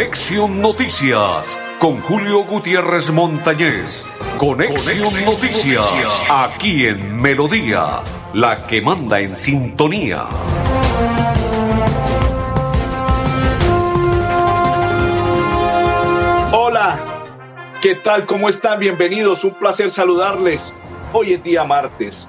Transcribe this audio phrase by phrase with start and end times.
[0.00, 4.06] Conexión Noticias con Julio Gutiérrez Montañez.
[4.38, 5.84] Conexión, Noticias,
[6.30, 8.00] aquí en Melodía,
[8.32, 10.24] la que manda en sintonía.
[16.50, 16.98] Hola,
[17.82, 18.24] ¿qué tal?
[18.24, 18.80] ¿Cómo están?
[18.80, 20.72] Bienvenidos, un placer saludarles.
[21.12, 22.26] Hoy es día martes,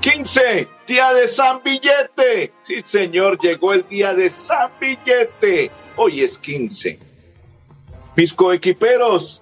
[0.00, 2.52] 15, día de San Billete.
[2.62, 5.70] Sí, señor, llegó el día de San Billete.
[5.96, 6.98] Hoy es 15.
[8.16, 9.40] Pisco Equiperos,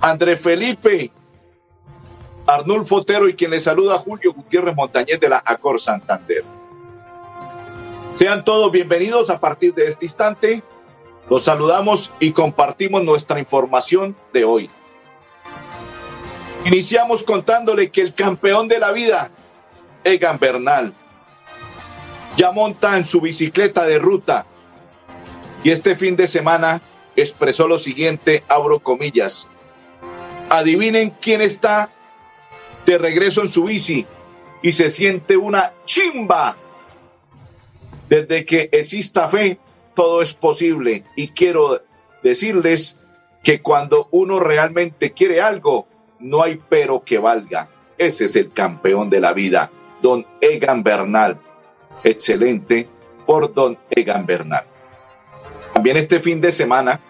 [0.00, 1.10] André Felipe,
[2.46, 6.44] Arnulfo Otero y quien le saluda Julio Gutiérrez Montañez de la Acor Santander.
[8.18, 10.62] Sean todos bienvenidos a partir de este instante.
[11.30, 14.70] Los saludamos y compartimos nuestra información de hoy.
[16.66, 19.30] Iniciamos contándole que el campeón de la vida,
[20.04, 20.92] Egan Bernal,
[22.36, 24.46] ya monta en su bicicleta de ruta
[25.64, 26.82] y este fin de semana
[27.16, 29.48] expresó lo siguiente, abro comillas.
[30.50, 31.90] Adivinen quién está
[32.84, 34.06] de regreso en su bici
[34.62, 36.56] y se siente una chimba.
[38.10, 39.58] Desde que exista fe,
[39.94, 41.04] todo es posible.
[41.16, 41.82] Y quiero
[42.22, 42.98] decirles
[43.42, 47.70] que cuando uno realmente quiere algo, no hay pero que valga.
[47.96, 49.70] Ese es el campeón de la vida,
[50.02, 51.38] don Egan Bernal.
[52.02, 52.86] Excelente
[53.24, 54.73] por don Egan Bernal.
[55.74, 57.00] También este fin de semana,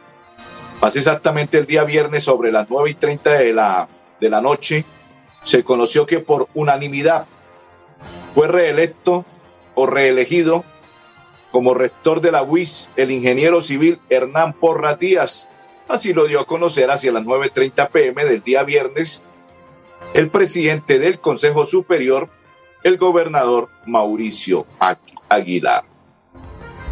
[0.80, 3.88] más exactamente el día viernes sobre las 9 y 30 de la,
[4.20, 4.84] de la noche,
[5.42, 7.26] se conoció que por unanimidad
[8.34, 9.24] fue reelecto
[9.74, 10.64] o reelegido
[11.52, 15.48] como rector de la UIS el ingeniero civil Hernán Porra Díaz.
[15.86, 19.22] Así lo dio a conocer hacia las 9.30 pm del día viernes
[20.14, 22.28] el presidente del Consejo Superior,
[22.84, 24.64] el gobernador Mauricio
[25.28, 25.84] Aguilar.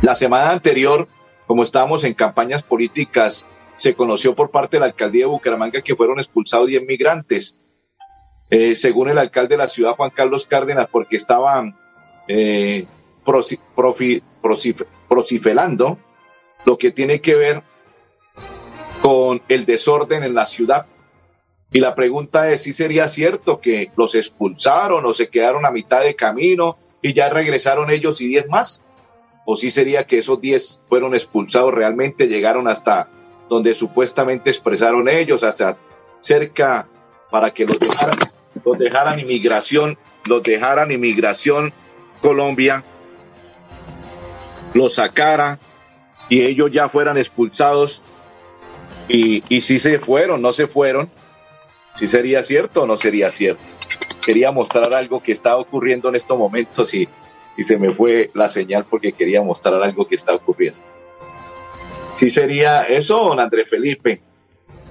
[0.03, 1.07] La semana anterior,
[1.53, 3.45] como estábamos en campañas políticas,
[3.77, 7.59] se conoció por parte de la alcaldía de Bucaramanga que fueron expulsados 10 migrantes,
[8.49, 11.77] eh, según el alcalde de la ciudad, Juan Carlos Cárdenas, porque estaban
[12.27, 12.87] eh,
[15.09, 15.99] procifelando
[16.65, 17.63] lo que tiene que ver
[19.03, 20.87] con el desorden en la ciudad.
[21.71, 26.01] Y la pregunta es si sería cierto que los expulsaron o se quedaron a mitad
[26.01, 28.81] de camino y ya regresaron ellos y 10 más
[29.45, 33.09] o si sería que esos 10 fueron expulsados realmente, llegaron hasta
[33.49, 35.77] donde supuestamente expresaron ellos, hasta
[36.21, 36.87] cerca
[37.31, 38.19] para que los dejaran,
[38.65, 41.73] los dejaran inmigración, los dejaran inmigración
[42.21, 42.85] Colombia,
[44.75, 45.59] los sacara
[46.29, 48.01] y ellos ya fueran expulsados
[49.09, 51.11] y, y si se fueron, no se fueron,
[51.99, 53.63] si sería cierto o no sería cierto.
[54.25, 57.09] Quería mostrar algo que está ocurriendo en estos momentos y
[57.57, 60.81] y se me fue la señal porque quería mostrar algo que está ocurriendo.
[62.17, 64.23] Si sería eso, don Andrés Felipe.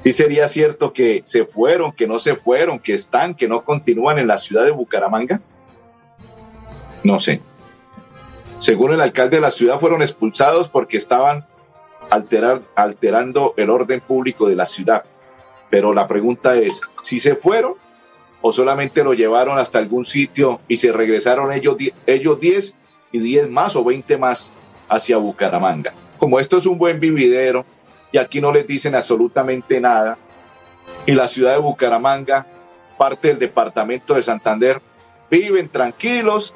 [0.04, 4.18] Si sería cierto que se fueron, que no se fueron, que están, que no continúan
[4.18, 5.42] en la ciudad de Bucaramanga.
[7.04, 7.42] No sé.
[8.58, 11.46] Según el alcalde de la ciudad, fueron expulsados porque estaban
[12.10, 15.06] alterar, alterando el orden público de la ciudad.
[15.70, 17.76] Pero la pregunta es, si se fueron,
[18.42, 22.76] o solamente lo llevaron hasta algún sitio y se regresaron ellos, ellos 10
[23.12, 24.52] y 10 más o 20 más
[24.90, 25.94] hacia Bucaramanga.
[26.18, 27.66] Como esto es un buen vividero
[28.12, 30.18] y aquí no les dicen absolutamente nada,
[31.06, 32.46] y la ciudad de Bucaramanga,
[32.98, 34.82] parte del departamento de Santander,
[35.30, 36.54] viven tranquilos,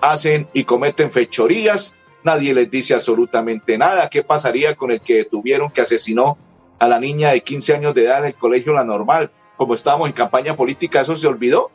[0.00, 1.94] hacen y cometen fechorías,
[2.24, 4.08] nadie les dice absolutamente nada.
[4.08, 6.38] ¿Qué pasaría con el que detuvieron que asesinó
[6.78, 9.30] a la niña de 15 años de edad en el colegio La Normal?
[9.56, 11.70] Como estábamos en campaña política, ¿eso se olvidó?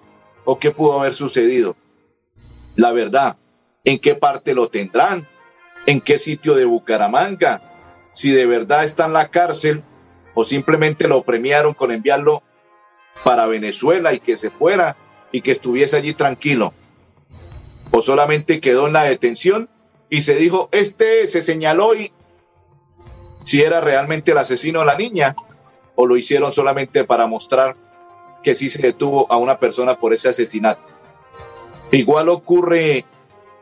[0.46, 1.76] ¿O qué pudo haber sucedido?
[2.76, 3.38] La verdad,
[3.84, 5.28] ¿en qué parte lo tendrán?
[5.86, 7.62] ¿En qué sitio de Bucaramanga?
[8.12, 9.84] Si de verdad está en la cárcel
[10.34, 12.44] o simplemente lo premiaron con enviarlo
[13.24, 14.96] para Venezuela y que se fuera
[15.32, 16.74] y que estuviese allí tranquilo.
[17.92, 19.70] O solamente quedó en la detención
[20.10, 22.12] y se dijo, este se señaló y
[23.44, 25.36] si era realmente el asesino de la niña
[26.02, 27.76] o lo hicieron solamente para mostrar
[28.42, 30.82] que sí se detuvo a una persona por ese asesinato.
[31.92, 33.06] Igual ocurre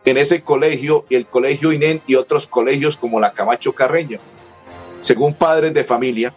[0.05, 4.19] en ese colegio y el colegio INEN y otros colegios como la Camacho Carreño.
[5.01, 6.33] Según padres de familia,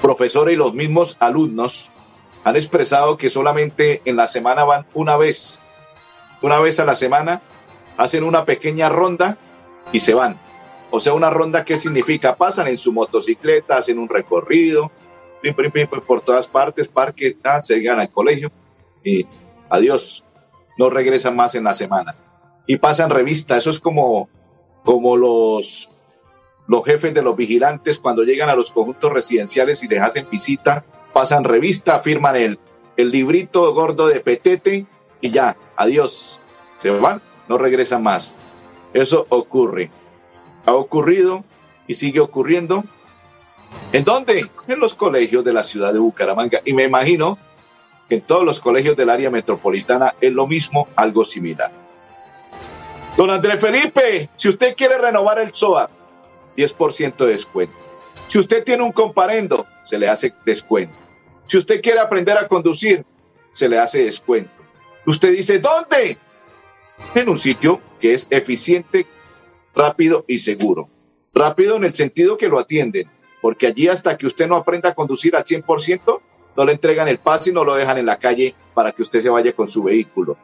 [0.00, 1.92] profesores y los mismos alumnos
[2.42, 5.58] han expresado que solamente en la semana van una vez,
[6.40, 7.42] una vez a la semana,
[7.98, 9.36] hacen una pequeña ronda
[9.92, 10.38] y se van.
[10.90, 12.36] O sea, una ronda, ¿qué significa?
[12.36, 14.90] Pasan en su motocicleta, hacen un recorrido,
[16.06, 18.50] por todas partes, parque, ah, se llegan al colegio
[19.02, 19.26] y
[19.68, 20.24] adiós,
[20.76, 22.16] no regresan más en la semana.
[22.66, 24.28] Y pasan revista, eso es como,
[24.84, 25.88] como los,
[26.66, 30.84] los jefes de los vigilantes cuando llegan a los conjuntos residenciales y les hacen visita,
[31.12, 32.58] pasan revista, firman el,
[32.96, 34.86] el librito gordo de petete
[35.20, 36.38] y ya, adiós,
[36.76, 38.34] se van, no regresan más.
[38.92, 39.90] Eso ocurre.
[40.66, 41.44] Ha ocurrido
[41.86, 42.84] y sigue ocurriendo.
[43.92, 44.50] ¿En dónde?
[44.68, 46.60] En los colegios de la ciudad de Bucaramanga.
[46.64, 47.38] Y me imagino
[48.08, 51.70] que en todos los colegios del área metropolitana es lo mismo, algo similar.
[53.16, 55.90] Don Andrés Felipe, si usted quiere renovar el SOA,
[56.56, 57.74] 10% de descuento.
[58.28, 60.94] Si usted tiene un comparendo, se le hace descuento.
[61.46, 63.04] Si usted quiere aprender a conducir,
[63.52, 64.52] se le hace descuento.
[65.06, 66.16] Usted dice, ¿dónde?
[67.14, 69.06] En un sitio que es eficiente,
[69.74, 70.88] rápido y seguro.
[71.34, 73.08] Rápido en el sentido que lo atienden,
[73.40, 76.20] porque allí hasta que usted no aprenda a conducir al 100%,
[76.56, 79.20] no le entregan el pase y no lo dejan en la calle para que usted
[79.20, 80.36] se vaya con su vehículo.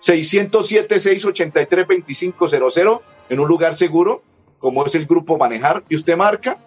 [0.00, 4.22] 607-683-2500 en un lugar seguro,
[4.58, 6.58] como es el grupo Manejar, y usted marca,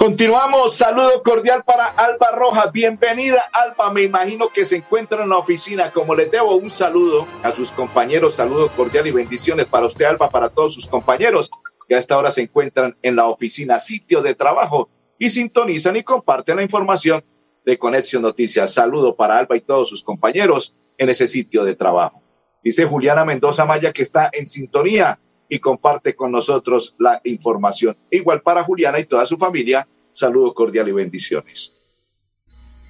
[0.00, 2.72] Continuamos, saludo cordial para Alba Rojas.
[2.72, 3.92] Bienvenida, Alba.
[3.92, 5.90] Me imagino que se encuentra en la oficina.
[5.90, 10.30] Como les debo un saludo a sus compañeros, saludo cordial y bendiciones para usted, Alba,
[10.30, 11.50] para todos sus compañeros
[11.86, 14.88] que a esta hora se encuentran en la oficina, sitio de trabajo
[15.18, 17.22] y sintonizan y comparten la información
[17.66, 18.72] de Conexión Noticias.
[18.72, 22.22] Saludo para Alba y todos sus compañeros en ese sitio de trabajo.
[22.64, 25.20] Dice Juliana Mendoza Maya que está en sintonía
[25.50, 27.98] y comparte con nosotros la información.
[28.10, 31.74] Igual para Juliana y toda su familia, saludo cordial y bendiciones.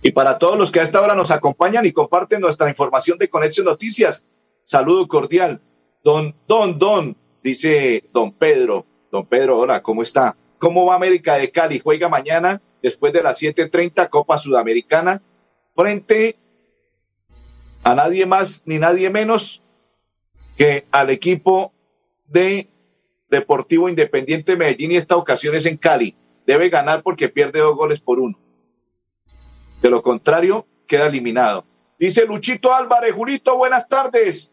[0.03, 3.31] Y para todos los que a esta hora nos acompañan y comparten nuestra información de
[3.31, 4.25] Conexión Noticias,
[4.63, 5.63] saludo cordial.
[6.05, 8.87] Don, don, don, dice don Pedro.
[9.11, 10.37] Don Pedro, hola, ¿cómo está?
[10.59, 11.81] ¿Cómo va América de Cali?
[11.81, 15.23] Juega mañana después de las 7:30 Copa Sudamericana
[15.75, 16.37] frente
[17.83, 19.63] a nadie más ni nadie menos
[20.57, 21.73] que al equipo
[22.31, 22.71] de
[23.29, 26.17] Deportivo Independiente Medellín y esta ocasión es en Cali.
[26.47, 28.39] Debe ganar porque pierde dos goles por uno.
[29.83, 31.65] De lo contrario, queda eliminado.
[31.99, 34.51] Dice Luchito Álvarez, Julito, buenas tardes.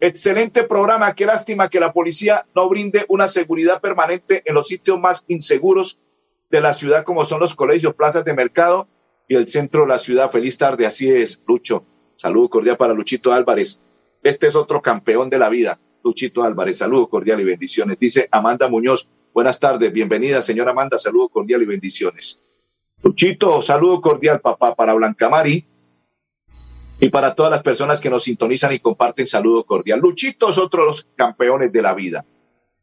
[0.00, 1.14] Excelente programa.
[1.14, 5.98] Qué lástima que la policía no brinde una seguridad permanente en los sitios más inseguros
[6.50, 8.88] de la ciudad, como son los colegios, plazas de mercado
[9.28, 10.30] y el centro de la ciudad.
[10.30, 10.86] Feliz tarde.
[10.86, 11.84] Así es, Lucho.
[12.16, 13.78] Saludo cordial para Luchito Álvarez.
[14.22, 15.78] Este es otro campeón de la vida.
[16.08, 16.78] Luchito Álvarez.
[16.78, 17.98] Saludo cordial y bendiciones.
[17.98, 19.10] Dice Amanda Muñoz.
[19.34, 20.98] Buenas tardes, bienvenida, señora Amanda.
[20.98, 22.40] Saludo cordial y bendiciones.
[23.02, 25.66] Luchito, saludo cordial, papá, para Blancamari
[26.98, 30.00] y para todas las personas que nos sintonizan y comparten saludo cordial.
[30.00, 32.24] Luchito es otro de los campeones de la vida.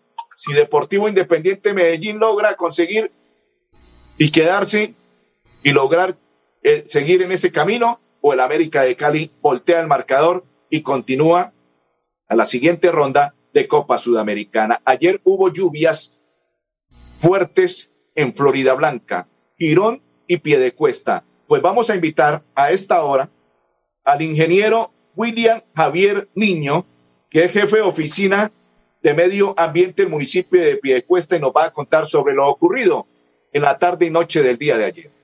[0.41, 3.11] si Deportivo Independiente Medellín logra conseguir
[4.17, 4.95] y quedarse
[5.61, 6.17] y lograr
[6.63, 11.53] eh, seguir en ese camino, o el América de Cali voltea el marcador y continúa
[12.27, 14.81] a la siguiente ronda de Copa Sudamericana.
[14.83, 16.21] Ayer hubo lluvias
[17.19, 19.27] fuertes en Florida Blanca,
[19.59, 21.23] Girón y Piedecuesta.
[21.45, 23.29] Pues vamos a invitar a esta hora
[24.03, 26.87] al ingeniero William Javier Niño,
[27.29, 28.51] que es jefe de oficina
[29.01, 33.07] de Medio Ambiente del municipio de Piedecuesta y nos va a contar sobre lo ocurrido
[33.51, 35.20] en la tarde y noche del día de ayer.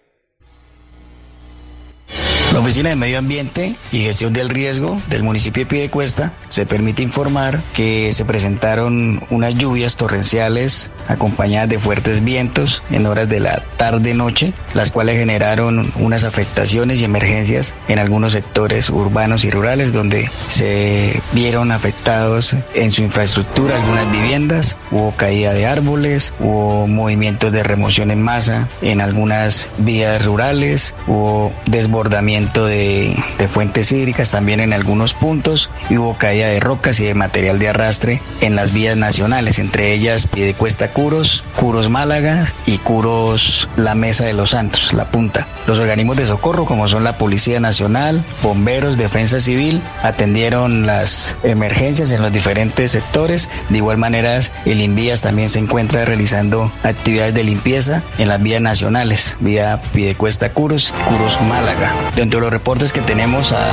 [2.58, 7.04] La Oficina de Medio Ambiente y Gestión del Riesgo del municipio de Piedecuesta se permite
[7.04, 13.64] informar que se presentaron unas lluvias torrenciales acompañadas de fuertes vientos en horas de la
[13.78, 20.28] tarde-noche, las cuales generaron unas afectaciones y emergencias en algunos sectores urbanos y rurales donde
[20.48, 27.62] se vieron afectados en su infraestructura algunas viviendas, hubo caída de árboles, hubo movimientos de
[27.62, 33.16] remoción en masa en algunas vías rurales, hubo desbordamiento de,
[33.50, 37.70] fuentes hídricas también en algunos puntos y hubo caída de rocas y de material de
[37.70, 44.25] arrastre en las vías nacionales, entre ellas Piedecuesta Curos, Curos Málaga y Curos La Mesa
[44.25, 45.48] de los Santos, La Punta.
[45.66, 52.12] Los organismos de socorro, como son la Policía Nacional, Bomberos, Defensa Civil, atendieron las emergencias
[52.12, 53.50] en los diferentes sectores.
[53.70, 58.62] De igual manera, el INVIAS también se encuentra realizando actividades de limpieza en las vías
[58.62, 61.94] nacionales, vía Piedecuesta Curos, Curos Málaga.
[62.16, 63.67] Dentro los reportes que tenemos a,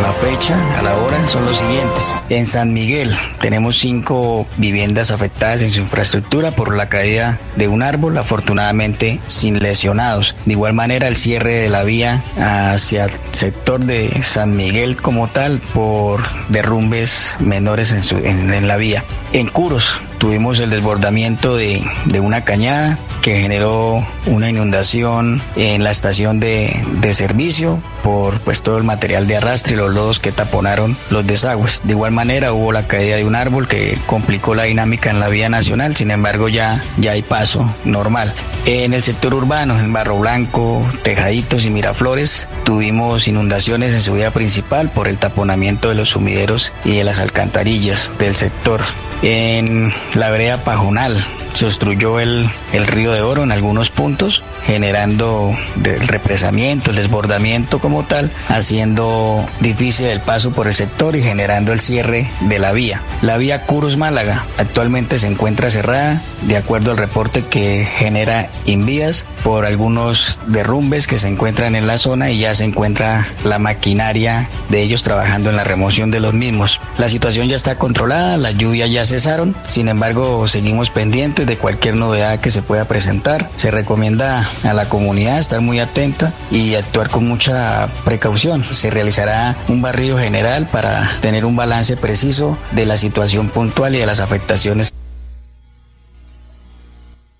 [0.00, 2.14] la fecha, a la hora, son los siguientes.
[2.28, 7.82] En San Miguel tenemos cinco viviendas afectadas en su infraestructura por la caída de un
[7.82, 10.36] árbol, afortunadamente sin lesionados.
[10.44, 15.28] De igual manera, el cierre de la vía hacia el sector de San Miguel como
[15.28, 19.04] tal por derrumbes menores en la vía.
[19.32, 21.82] En Curos tuvimos el desbordamiento de,
[22.20, 28.78] una cañada que generó una inundación en la estación de, de, servicio por pues todo
[28.78, 31.82] el material de arrastre y los lodos que taponaron los desagües.
[31.84, 35.28] De igual manera hubo la caída de un árbol que complicó la dinámica en la
[35.28, 38.32] vía nacional, sin embargo ya, ya hay paso normal.
[38.66, 44.32] En el sector urbano, en Barro Blanco, Tejaditos y Miraflores, tuvimos inundaciones en su vía
[44.32, 48.82] principal por el taponamiento de los sumideros y de las alcantarillas del sector.
[49.22, 51.24] En la vereda Pajonal.
[51.54, 57.80] Se obstruyó el, el río de Oro en algunos puntos, generando el represamiento, el desbordamiento
[57.80, 62.72] como tal, haciendo difícil el paso por el sector y generando el cierre de la
[62.72, 63.00] vía.
[63.22, 69.26] La vía Curus Málaga actualmente se encuentra cerrada, de acuerdo al reporte que genera Invías,
[69.42, 74.50] por algunos derrumbes que se encuentran en la zona y ya se encuentra la maquinaria
[74.68, 76.80] de ellos trabajando en la remoción de los mismos.
[76.98, 81.96] La situación ya está controlada, las lluvias ya cesaron, sin embargo seguimos pendientes de cualquier
[81.96, 83.48] novedad que se pueda presentar.
[83.56, 88.64] Se recomienda a la comunidad estar muy atenta y actuar con mucha precaución.
[88.72, 93.98] Se realizará un barrido general para tener un balance preciso de la situación puntual y
[93.98, 94.92] de las afectaciones.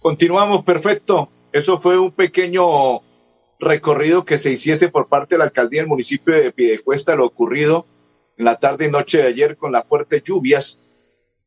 [0.01, 1.29] Continuamos, perfecto.
[1.53, 3.03] Eso fue un pequeño
[3.59, 7.87] recorrido que se hiciese por parte de la alcaldía del municipio de Piedecuesta, lo ocurrido
[8.37, 10.79] en la tarde y noche de ayer con las fuertes lluvias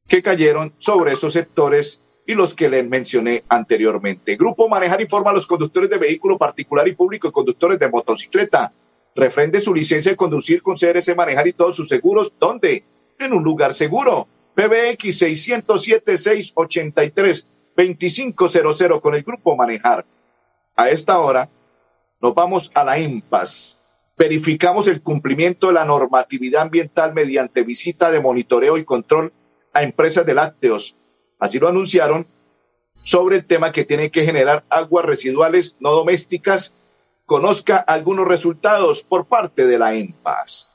[0.07, 2.01] que cayeron sobre esos sectores
[2.31, 4.38] y los que les mencioné anteriormente.
[4.38, 8.71] Grupo Manejar informa a los conductores de vehículo particular y público y conductores de motocicleta.
[9.13, 12.31] Refrende su licencia de conducir con CRC Manejar y todos sus seguros.
[12.39, 12.85] ¿Dónde?
[13.19, 14.29] En un lugar seguro.
[14.55, 15.21] PBX
[17.75, 20.05] 607-683-2500 con el Grupo Manejar.
[20.77, 21.50] A esta hora
[22.21, 23.77] nos vamos a la IMPAS.
[24.17, 29.33] Verificamos el cumplimiento de la normatividad ambiental mediante visita de monitoreo y control
[29.73, 30.95] a empresas de lácteos.
[31.41, 32.27] Así lo anunciaron
[33.03, 36.71] sobre el tema que tiene que generar aguas residuales no domésticas.
[37.25, 40.69] Conozca algunos resultados por parte de la EMPAS.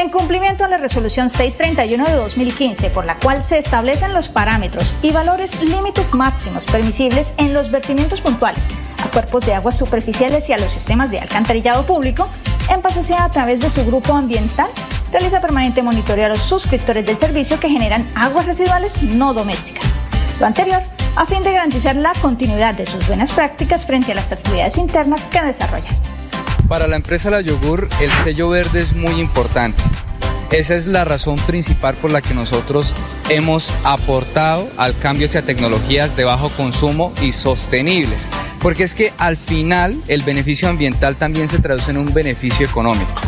[0.00, 4.94] En cumplimiento a la resolución 631 de 2015, por la cual se establecen los parámetros
[5.02, 8.64] y valores límites máximos permisibles en los vertimientos puntuales
[9.04, 12.30] a cuerpos de aguas superficiales y a los sistemas de alcantarillado público,
[12.70, 12.80] en
[13.18, 14.70] a través de su grupo ambiental
[15.12, 19.84] realiza permanente monitoreo a los suscriptores del servicio que generan aguas residuales no domésticas.
[20.40, 20.80] Lo anterior
[21.14, 25.26] a fin de garantizar la continuidad de sus buenas prácticas frente a las actividades internas
[25.26, 26.09] que desarrollan.
[26.70, 29.82] Para la empresa La Yogur, el sello verde es muy importante.
[30.52, 32.94] Esa es la razón principal por la que nosotros
[33.28, 38.30] hemos aportado al cambio hacia tecnologías de bajo consumo y sostenibles.
[38.60, 43.20] Porque es que al final el beneficio ambiental también se traduce en un beneficio económico.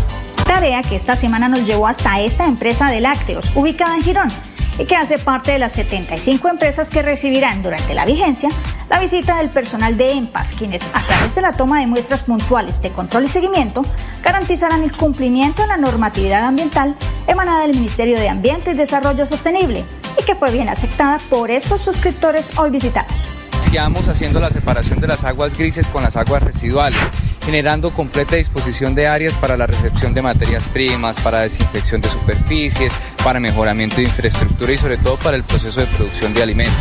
[0.47, 4.52] Tarea que esta semana nos llevó hasta esta empresa de lácteos, ubicada en Girón
[4.83, 8.49] y que hace parte de las 75 empresas que recibirán durante la vigencia
[8.91, 12.83] la visita del personal de EMPAS, quienes a través de la toma de muestras puntuales
[12.83, 13.83] de control y seguimiento
[14.25, 16.97] garantizarán el cumplimiento de la normatividad ambiental
[17.29, 19.85] emanada del Ministerio de Ambiente y Desarrollo Sostenible
[20.21, 23.31] y que fue bien aceptada por estos suscriptores hoy visitados.
[23.59, 26.99] Iniciamos haciendo la separación de las aguas grises con las aguas residuales
[27.45, 32.93] generando completa disposición de áreas para la recepción de materias primas, para desinfección de superficies,
[33.23, 36.77] para mejoramiento de infraestructura y sobre todo para el proceso de producción de alimentos.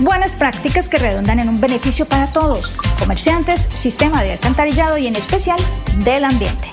[0.00, 5.16] Buenas prácticas que redundan en un beneficio para todos, comerciantes, sistema de alcantarillado y en
[5.16, 5.58] especial
[6.04, 6.68] del ambiente.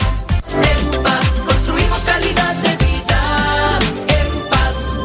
[0.54, 3.80] En paz construimos calidad de vida.
[4.08, 5.00] En paz.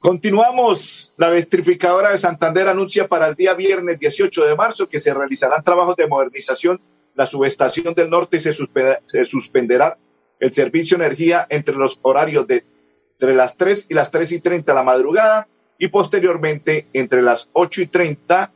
[0.00, 0.99] Continuamos.
[1.20, 5.62] La electrificadora de Santander anuncia para el día viernes 18 de marzo que se realizarán
[5.62, 6.80] trabajos de modernización.
[7.14, 9.98] La subestación del norte se, se suspenderá
[10.38, 12.64] el servicio de energía entre los horarios de
[13.12, 15.46] entre las 3 y las 3 y 30 de la madrugada
[15.76, 18.52] y posteriormente entre las 8 y 30,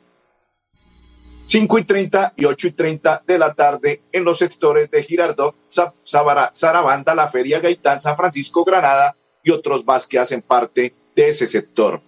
[1.44, 5.54] 5 y 30 y 8 y 30 de la tarde en los sectores de Girardot,
[5.68, 11.46] Sarabanda, La Feria Gaitán, San Francisco, Granada y otros más que hacen parte de ese
[11.46, 12.00] sector.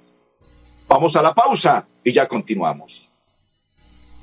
[0.88, 3.05] Vamos a la pausa y ya continuamos.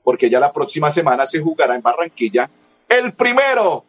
[0.08, 2.48] porque ya la próxima semana se jugará en Barranquilla
[2.88, 3.84] el primero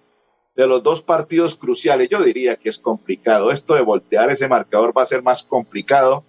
[0.54, 2.10] de los dos partidos cruciales.
[2.10, 3.54] Yo diría que es complicado.
[3.54, 6.26] Esto de voltear ese marcador va a ser más complicado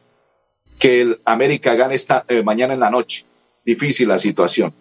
[0.79, 3.25] que el América gane esta, eh, mañana en la noche.
[3.65, 4.73] Difícil la situación.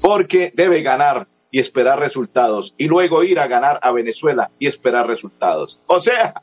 [0.00, 5.06] Porque debe ganar y esperar resultados y luego ir a ganar a Venezuela y esperar
[5.06, 5.78] resultados.
[5.88, 6.42] O sea,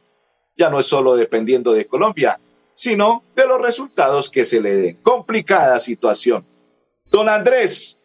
[0.56, 2.40] ya no es solo dependiendo de Colombia,
[2.76, 4.98] sino de los resultados que se le den.
[5.02, 6.51] Complicada situación.
[7.12, 7.98] Don Andrés,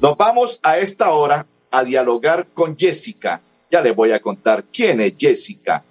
[0.00, 3.40] nos vamos a esta hora a dialogar con Jessica.
[3.70, 5.84] Ya le voy a contar quién es Jessica.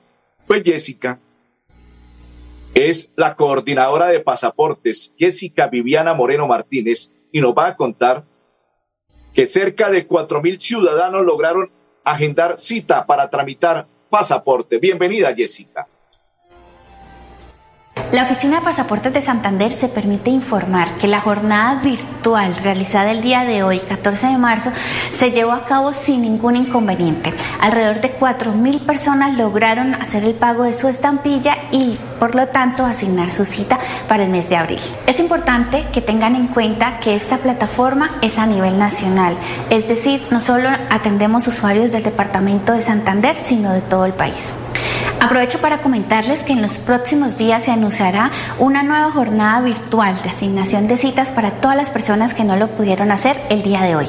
[0.46, 1.18] Pues Jessica
[2.74, 8.26] es la coordinadora de pasaportes, Jessica Viviana Moreno Martínez, y nos va a contar
[9.34, 11.72] que cerca de cuatro mil ciudadanos lograron
[12.04, 14.78] agendar cita para tramitar pasaporte.
[14.78, 15.88] Bienvenida, Jessica.
[18.16, 23.20] La Oficina de Pasaportes de Santander se permite informar que la jornada virtual realizada el
[23.20, 24.72] día de hoy, 14 de marzo,
[25.12, 27.34] se llevó a cabo sin ningún inconveniente.
[27.60, 32.86] Alrededor de 4.000 personas lograron hacer el pago de su estampilla y, por lo tanto,
[32.86, 34.80] asignar su cita para el mes de abril.
[35.08, 39.36] Es importante que tengan en cuenta que esta plataforma es a nivel nacional,
[39.70, 44.56] es decir, no solo atendemos usuarios del departamento de Santander, sino de todo el país.
[45.22, 50.30] Aprovecho para comentarles que en los próximos días se anunciará una nueva jornada virtual de
[50.30, 53.96] asignación de citas para todas las personas que no lo pudieron hacer el día de
[53.96, 54.08] hoy.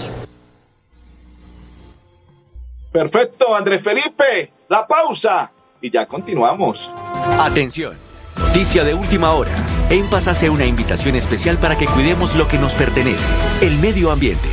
[2.92, 6.90] Perfecto, Andrés Felipe, la pausa y ya continuamos.
[7.38, 7.97] Atención,
[8.38, 9.53] noticia de última hora.
[9.90, 13.29] En Paz hace una invitación especial para que cuidemos lo que nos pertenece,
[13.61, 14.49] el medio ambiente.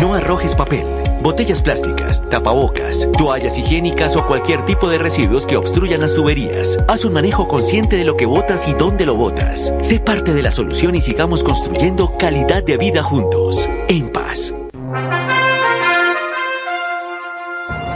[0.00, 6.00] No arrojes papel botellas plásticas, tapabocas, toallas higiénicas o cualquier tipo de residuos que obstruyan
[6.00, 6.78] las tuberías.
[6.88, 9.72] Haz un manejo consciente de lo que botas y dónde lo botas.
[9.82, 13.68] Sé parte de la solución y sigamos construyendo calidad de vida juntos.
[13.88, 14.52] En paz.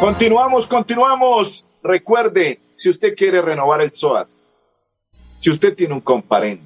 [0.00, 1.66] Continuamos, continuamos.
[1.82, 4.28] Recuerde, si usted quiere renovar el SOAT,
[5.38, 6.64] si usted tiene un comparendo,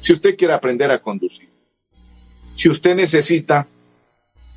[0.00, 1.48] si usted quiere aprender a conducir,
[2.54, 3.66] si usted necesita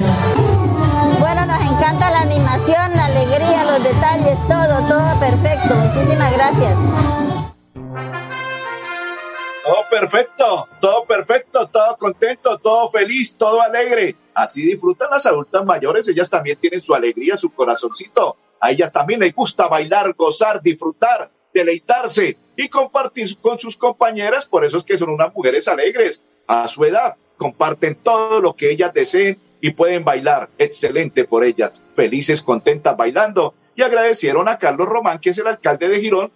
[1.20, 5.74] Bueno, nos encanta la animación, la alegría, los detalles, todo, todo perfecto.
[5.74, 7.35] Muchísimas gracias.
[9.66, 14.16] Todo perfecto, todo perfecto, todo contento, todo feliz, todo alegre.
[14.36, 18.38] Así disfrutan las adultas mayores, ellas también tienen su alegría, su corazoncito.
[18.60, 24.46] A ellas también les gusta bailar, gozar, disfrutar, deleitarse y compartir con sus compañeras.
[24.46, 26.22] Por eso es que son unas mujeres alegres.
[26.46, 30.48] A su edad comparten todo lo que ellas deseen y pueden bailar.
[30.60, 31.82] Excelente por ellas.
[31.96, 33.56] Felices, contentas bailando.
[33.76, 36.32] Y agradecieron a Carlos Román, que es el alcalde de Girón,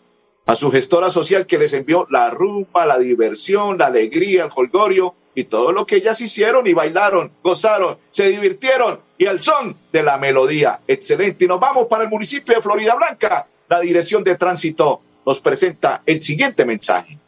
[0.49, 5.13] a su gestora social que les envió la rumba, la diversión, la alegría, el holgorio
[5.35, 10.01] y todo lo que ellas hicieron y bailaron, gozaron, se divirtieron y al son de
[10.01, 10.79] la melodía.
[10.87, 11.45] Excelente.
[11.45, 13.45] Y nos vamos para el municipio de Florida Blanca.
[13.67, 17.19] La Dirección de Tránsito nos presenta el siguiente mensaje.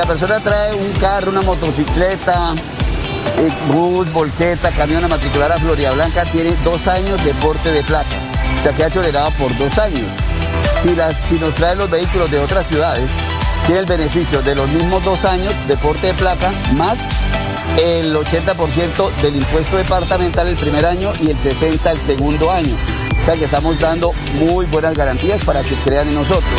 [0.00, 5.90] La persona trae un carro, una motocicleta, eh, bus, volqueta, camión a matricular a Florida
[5.90, 8.16] Blanca, tiene dos años de porte de placa.
[8.58, 10.06] O sea, queda tolerado por dos años.
[10.78, 13.10] Si, las, si nos traen los vehículos de otras ciudades,
[13.66, 17.04] tiene el beneficio de los mismos dos años de porte de placa más
[17.76, 22.74] el 80% del impuesto departamental el primer año y el 60% el segundo año.
[23.20, 26.58] O sea que estamos dando muy buenas garantías para que crean en nosotros.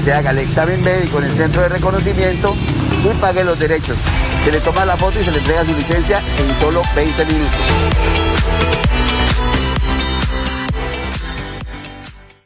[0.00, 2.54] Se haga el examen médico en el centro de reconocimiento
[3.04, 3.98] y pague los derechos.
[4.44, 7.60] Se le toma la foto y se le entrega su licencia en solo 20 minutos.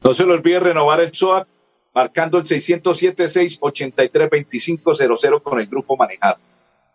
[0.03, 1.49] No se le olvide renovar el SOAT
[1.95, 6.37] marcando el 607-683-2500 con el grupo Manejar.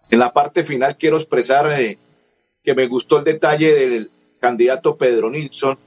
[0.09, 1.97] En la parte final quiero expresar eh,
[2.63, 5.77] que me gustó el detalle del candidato Pedro Nilsson,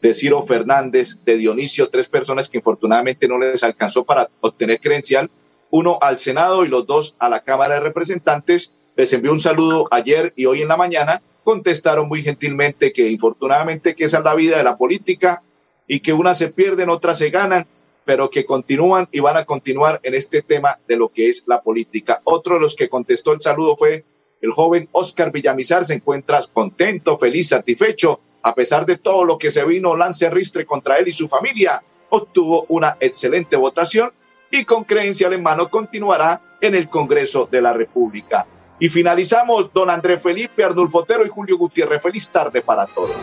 [0.00, 5.30] de Ciro Fernández, de Dionisio, tres personas que infortunadamente no les alcanzó para obtener credencial,
[5.70, 8.72] uno al Senado y los dos a la Cámara de Representantes.
[8.96, 11.22] Les envió un saludo ayer y hoy en la mañana.
[11.44, 15.42] Contestaron muy gentilmente que infortunadamente que esa es la vida de la política
[15.86, 17.66] y que unas se pierden, otras se ganan,
[18.04, 21.62] pero que continúan y van a continuar en este tema de lo que es la
[21.62, 22.20] política.
[22.24, 24.04] Otro de los que contestó el saludo fue
[24.40, 25.84] el joven Oscar Villamizar.
[25.84, 28.20] Se encuentra contento, feliz, satisfecho.
[28.42, 31.82] A pesar de todo lo que se vino Lance Ristre contra él y su familia,
[32.10, 34.12] obtuvo una excelente votación
[34.50, 38.46] y con creencia en mano continuará en el Congreso de la República.
[38.80, 42.00] Y finalizamos, don Andrés Felipe, Arnulfo Otero y Julio Gutiérrez.
[42.00, 43.16] Feliz tarde para todos.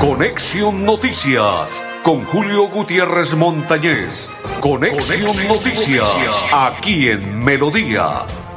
[0.00, 4.30] Conexión Noticias con Julio Gutiérrez Montañez.
[4.60, 8.24] Conexión, Noticias aquí en Melodía